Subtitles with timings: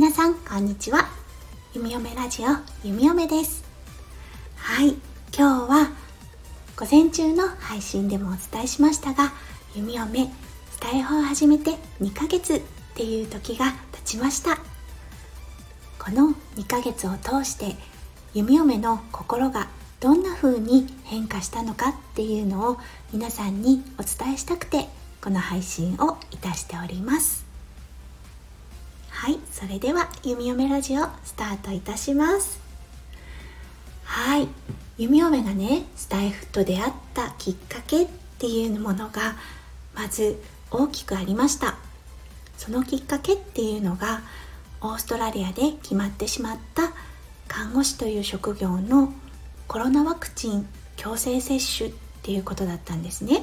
[0.00, 1.10] 皆さんこんにちは。
[1.74, 2.46] ゆみおめラジオ
[2.82, 3.62] ゆみおめです。
[4.56, 4.94] はい
[5.36, 5.90] 今日は
[6.74, 9.30] 午前中の配信でもお伝えしましたが
[9.74, 10.32] ゆみおめ
[10.70, 12.60] スタイフを始めて2ヶ月っ
[12.94, 14.56] ていう時が経ちました。
[15.98, 17.76] この2ヶ月を通して
[18.32, 19.68] 弓嫁の心が
[20.00, 22.78] どんな風に変化したのかっていうのを
[23.12, 24.88] 皆さんにお伝えしたくて
[25.20, 27.49] この配信をいたしております。
[29.60, 32.58] それでは弓嫁ラジオスタートいたします。
[34.04, 34.48] はい。
[34.96, 39.36] 弓嫁がねスタイフと出会ったきっかけっていうものが
[39.94, 41.76] まず大きくありました。
[42.56, 44.22] そのきっかけっていうのが
[44.80, 46.94] オーストラリアで決まってしまった
[47.46, 49.12] 看護師という職業の
[49.68, 50.66] コロナワクチン
[50.96, 53.42] 強制接種っていうことだったんですね。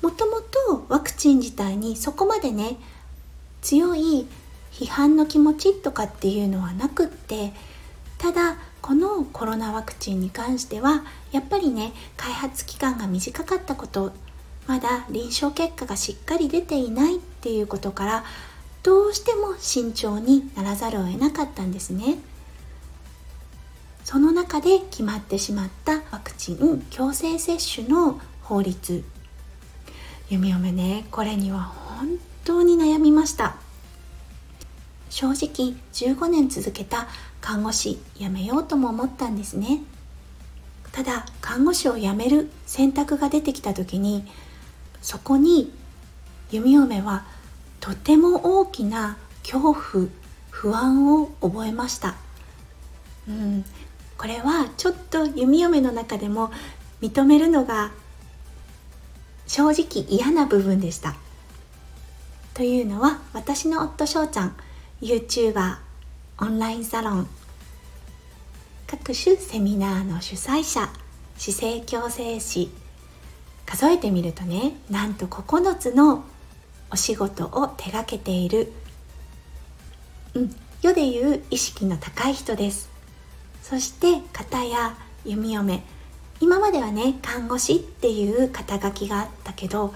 [0.00, 2.76] もともとワクチン自体にそこまでね
[3.62, 4.28] 強い
[4.72, 7.52] 批判の気持ちとかっていうのはなくって
[8.18, 14.12] ただこのコロナワクチンに関してはやっぱりね開発期間が短かったこと
[14.66, 18.24] まだ臨床結果がしっかり出ていないっていうことから
[18.82, 22.18] どうしても慎重にならざるを得なかったんですね。
[24.04, 29.04] その中で決まってしまったワクチン強制接種の法律。
[30.30, 33.56] 弓嫁ねこれには本当に悩みました。
[35.10, 37.08] 正直15年続けた
[37.40, 39.82] 看護師辞めようとも思ったんですね。
[40.92, 44.24] ただ看護師を辞める選択が出てきた時に
[45.00, 45.72] そこに
[46.50, 47.24] 弓嫁は
[47.78, 50.06] とても大きな恐怖
[50.50, 52.16] 不安を覚えました、
[53.28, 53.64] うん、
[54.16, 56.50] これはちょっと弓嫁の中でも
[57.00, 57.92] 認めるのが
[59.46, 61.16] 正直嫌な部分でした。
[62.54, 64.56] というのは私の夫翔ちゃん。
[65.00, 65.76] YouTuber
[66.40, 67.28] オンラインサロン
[68.88, 70.90] 各種セミナーの主催者
[71.36, 72.68] 姿勢矯正士
[73.64, 76.24] 数えてみるとねなんと9つの
[76.90, 78.72] お仕事を手がけている、
[80.34, 82.90] うん、世でいう意識の高い人です。
[83.62, 85.84] そして方や弓嫁。
[86.40, 89.94] 今まではね看護師っていう肩書きがあったけど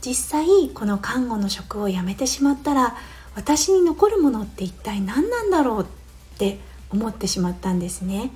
[0.00, 2.96] 実際この看護の職を辞めてしまったら
[3.36, 5.86] 私に残るものって一体何なんだろうっ
[6.38, 6.58] て
[6.90, 8.30] 思ってしまったんですね。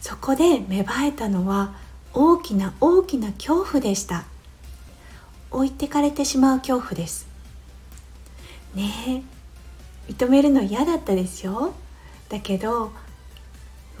[0.00, 1.76] そこで芽生えたのは
[2.12, 4.24] 大きな大きな恐怖でした。
[5.52, 7.28] 置いてかれてしまう恐怖です。
[8.74, 9.22] ね
[10.08, 11.72] え認めるの嫌だったですよ。
[12.28, 12.90] だけど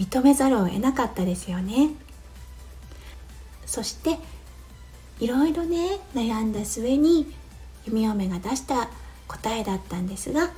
[0.00, 1.90] 認めざるを得なかったですよね。
[3.66, 4.18] そして
[5.20, 7.32] いろいろね悩んだ末に
[7.86, 8.88] 弓嫁が出した
[9.28, 10.50] 答えだったんですが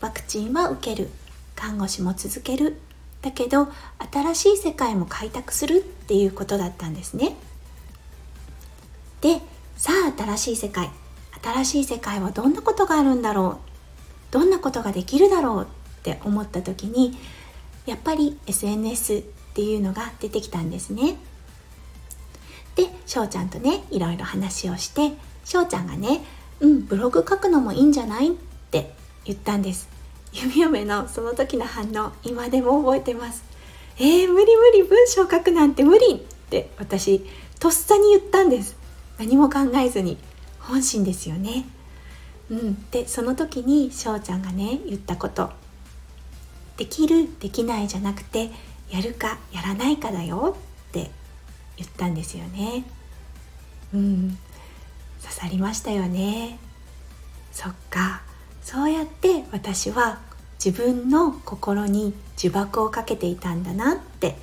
[0.00, 1.10] ワクチンは受ける
[1.54, 2.78] 看護師も続ける
[3.20, 3.68] だけど
[4.12, 7.36] 新しい世界も開拓するっていうことだったんですね。
[9.20, 9.40] で
[9.76, 10.90] さあ新しい世界
[11.42, 13.60] 新しい世界はどんなことがあるんだろ
[14.30, 17.16] うどんなことができるだろうって思った時に
[17.86, 19.22] やっぱり SNS っ
[19.54, 21.16] ていうのが出てきたんですね。
[22.74, 25.12] で翔ちゃんとねいろいろ話をして
[25.44, 26.24] 翔ちゃんがね
[26.62, 28.28] うんブログ書くのもいいんじゃない？
[28.28, 28.30] っ
[28.70, 29.88] て言ったんです。
[30.32, 33.42] 弓嫁のその時の反応今でも覚えてます。
[33.98, 36.18] えー、無理無理文章書くなんて無理っ
[36.48, 37.20] て私
[37.58, 38.76] とっさに言ったんです。
[39.18, 40.16] 何も考えずに。
[40.60, 41.66] 本心ですよね。
[42.48, 45.50] うんでその時に翔ちゃんがね言ったこと。
[46.76, 48.50] できるできないじゃなくて
[48.88, 50.56] やるかやらないかだよ
[50.88, 51.10] って
[51.76, 52.84] 言ったんですよね。
[53.92, 54.38] うん。
[55.22, 56.58] 刺さりましたよね。
[57.52, 58.22] そっか。
[58.62, 60.20] そうやって私は
[60.64, 64.36] 自分の心に呪縛をかけていたんだなって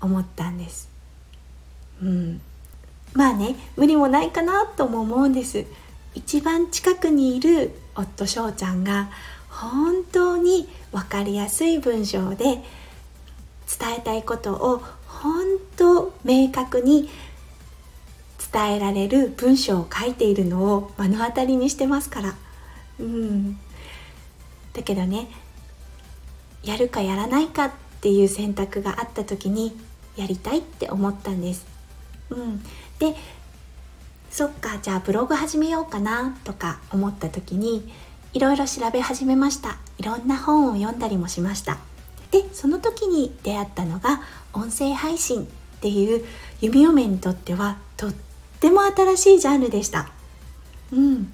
[0.00, 0.88] 思ったんです。
[2.02, 2.40] うん。
[3.14, 5.64] まあね無理もないかなとも思うんです。
[6.14, 9.10] 一番近くにいる夫翔ちゃんが
[9.48, 12.62] 本当に分かりやすい文章で伝
[13.98, 15.44] えたいことを本
[15.76, 17.08] 当明確に
[18.52, 22.34] 伝えられる文章を書いているのを目の当たりにしてますから。
[23.00, 23.58] うん。
[24.72, 25.28] だけどね
[26.62, 29.76] やるかやらないかっていう選択があった時に
[30.16, 31.66] やりたいって思ったんです。
[32.30, 32.62] うん、
[32.98, 33.14] で
[34.30, 37.92] そっかじゃあブログ始めようかなとか思った時に
[38.32, 39.76] いろいろ調べ始めました。
[39.98, 41.78] いろんな本を読んだりもしました。
[42.30, 44.22] でその時に出会ったのが
[44.54, 45.46] 音声配信っ
[45.80, 46.24] ていう
[46.60, 48.14] 弓嫁にとってはとっ
[48.62, 50.08] ても新しいジャンルでした。
[50.92, 51.32] うん。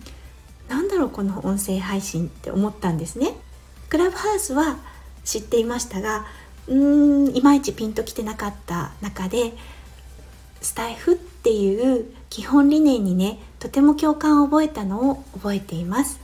[0.66, 3.34] なんだろうこの音声配信って思ったんですね。
[3.90, 4.78] クラブハウスは
[5.24, 6.26] 知っていましたが
[6.66, 9.52] うーんいまいちピンときてなかった中で
[10.60, 16.20] スタイフっていう基本理念にねとても共感を覚えたのを覚えています。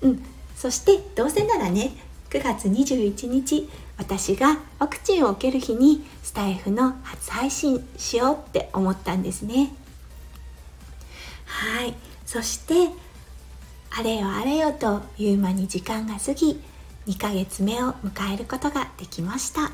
[0.00, 0.22] うん。
[0.56, 1.92] そしてどうせならね
[2.30, 9.74] 9月21日私がワクチンを受ける日にスタイフの初配信しようって思ったんですね
[11.50, 11.94] はい。
[12.24, 12.90] そして
[13.90, 16.62] あれよあれよという間に時間が過ぎ
[17.06, 19.72] 2ヶ月目を迎えることができました。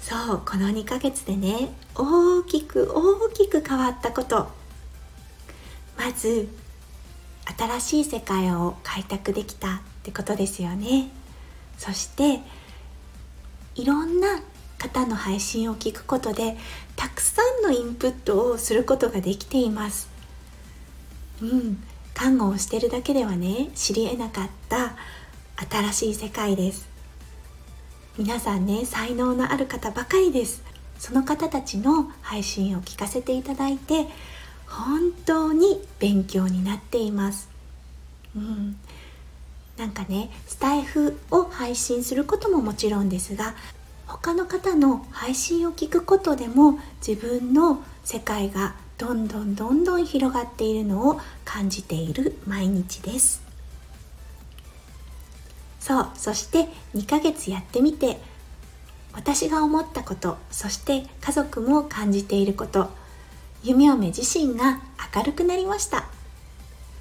[0.00, 4.48] そうこの2ヶ月でね大きく大きく変わったこと。
[5.98, 6.48] まず
[7.58, 11.10] 新しい世界を開拓できたってことですよね。
[11.76, 12.40] そして
[13.74, 14.40] いろんな
[14.78, 16.56] 方の配信を聞くことで
[16.96, 20.09] たくさんのインプットをすることができています。
[21.42, 21.82] うん。
[22.14, 24.96] 看護をしてるだけではね知り得なかった
[25.70, 26.88] 新しい世界です。
[28.18, 30.62] 皆さんね才能のある方ばかりです。
[30.98, 34.06] その方たちの配信を聞かせていただいて
[34.66, 37.48] 本当に勉強になっています。
[38.36, 38.76] うん。
[39.76, 43.54] なんかねスタイフを配信することももちろんですが
[44.06, 53.42] 他の方の配信を聞くことでも自分の世界がどんどんどんどん広がっているのを感じている毎日です。
[55.80, 58.18] そうそして2ヶ月やってみて
[59.14, 62.90] 私が思ったことそして家族も感じていること
[63.64, 64.82] 弓嫁自身が
[65.14, 66.04] 明るくなりました。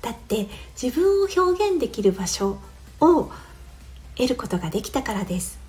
[0.01, 0.47] だって
[0.81, 2.59] 自分を表現できる場所
[3.01, 3.29] を
[4.15, 5.59] 得ることができたからです。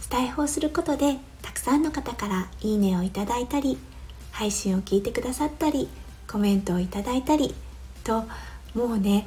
[0.00, 3.76] スタイフをすることでたくさんの方からいいねをいただいたり
[4.36, 5.88] 配信を聞いてくださったり
[6.28, 7.54] コメントをいただいたり
[8.04, 8.24] と
[8.74, 9.26] もうね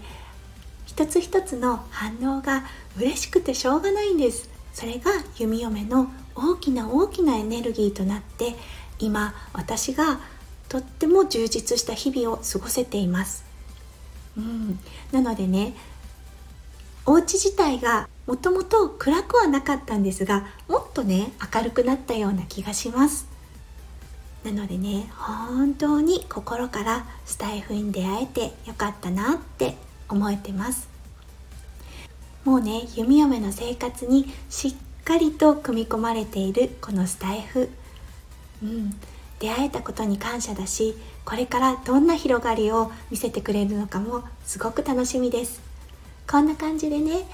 [0.86, 2.64] 一つ一つの反応が
[2.98, 4.50] 嬉しくてしょうがないんです。
[4.74, 8.56] それが弓嫁の大きな大きなエネルギーとなって
[9.00, 10.20] 今私が
[10.68, 13.44] とっても充実した日々を過ごせています、
[14.38, 14.80] うん、
[15.12, 15.74] なのでね
[17.06, 23.29] お家自体がもともと暗くはなかったんですがもっとね明るくなったような気がします。
[24.44, 29.76] なのでね本当に心からスタイフに出会えてよかったなって
[30.08, 30.90] 思えてます。
[32.46, 37.70] もうね弓嫁の生活にしっかりと組み込まれているこのスタイフ。
[38.64, 38.96] うん。
[39.40, 45.62] 出会えたことに感謝だしこれからどんな広がりを見せてくれるのかもすごく楽しみです。
[46.30, 47.26] こんな感じでね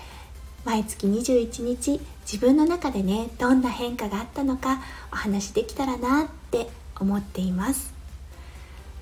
[0.64, 4.82] 毎月21日自分の中でねどんな変化があったのか
[5.12, 6.68] お話できたらなって
[7.00, 7.94] 思っています。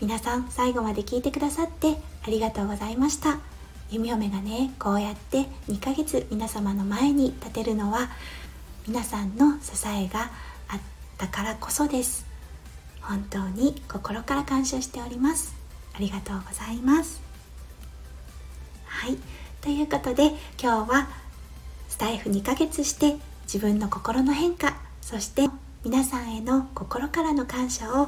[0.01, 3.39] 皆さん最後まで聞いてくださってありがとうございました。
[3.89, 8.09] 弓嫁がねこうやって2ヶ月皆様の前に立てるのは
[8.87, 10.31] 皆さんの支えが
[10.67, 10.79] あっ
[11.17, 12.25] たからこそです。
[13.01, 15.55] 本当に心から感謝しております。
[15.93, 17.21] ありがとうございます。
[18.85, 19.17] はい。
[19.61, 20.31] ということで
[20.61, 21.07] 今日は
[21.87, 25.49] スタイフ2ヶ月して自分の心の変化そして
[25.83, 28.07] 皆さんへの心からの感謝を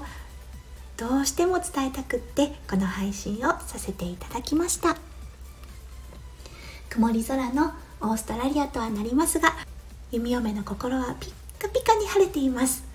[0.96, 4.96] どうしても伝えたくってこの配信をさせていただきました。
[6.90, 9.54] 曇り空のオーストラリアとはなりますが
[10.10, 12.86] 弓嫁の心はピッカピカに晴れています。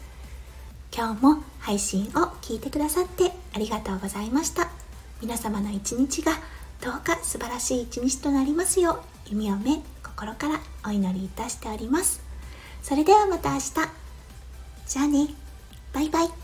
[0.96, 4.70] 今日も配信を聞いてくださってありがとうございました。
[5.20, 6.32] 皆様の一日が
[6.80, 12.22] どうか素晴らしい一日となりますよう弓嫁心からお祈りいたしております。
[12.82, 13.99] それではまた明日。
[14.90, 15.28] じゃあね。
[15.92, 16.39] バイバイ。